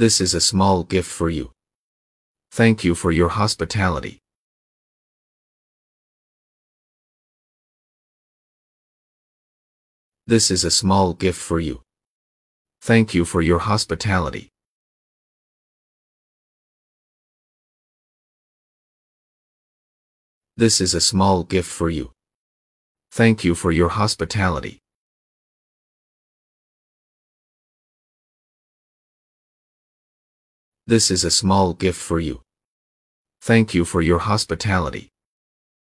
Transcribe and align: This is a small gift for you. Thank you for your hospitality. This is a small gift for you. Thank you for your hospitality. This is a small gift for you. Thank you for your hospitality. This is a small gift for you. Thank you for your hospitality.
This 0.00 0.18
is 0.18 0.32
a 0.32 0.40
small 0.40 0.82
gift 0.82 1.10
for 1.10 1.28
you. 1.28 1.52
Thank 2.52 2.84
you 2.84 2.94
for 2.94 3.12
your 3.12 3.28
hospitality. 3.28 4.18
This 10.26 10.50
is 10.50 10.64
a 10.64 10.70
small 10.70 11.12
gift 11.12 11.38
for 11.38 11.60
you. 11.60 11.82
Thank 12.80 13.12
you 13.12 13.26
for 13.26 13.42
your 13.42 13.58
hospitality. 13.58 14.48
This 20.56 20.80
is 20.80 20.94
a 20.94 21.02
small 21.02 21.44
gift 21.44 21.68
for 21.68 21.90
you. 21.90 22.12
Thank 23.12 23.44
you 23.44 23.54
for 23.54 23.70
your 23.70 23.90
hospitality. 23.90 24.80
This 30.90 31.08
is 31.12 31.22
a 31.22 31.30
small 31.30 31.72
gift 31.72 32.00
for 32.00 32.18
you. 32.18 32.42
Thank 33.40 33.74
you 33.74 33.84
for 33.84 34.02
your 34.02 34.18
hospitality. 34.18 35.12